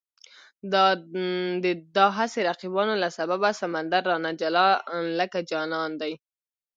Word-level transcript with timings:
د 0.73 0.75
دا 1.97 2.07
هسې 2.17 2.39
رقیبانو 2.49 2.93
له 3.03 3.09
سببه، 3.17 3.49
سمندر 3.61 4.01
رانه 4.11 4.31
جلا 4.41 4.67
لکه 5.19 5.39
جانان 5.51 5.91
دی 6.01 6.13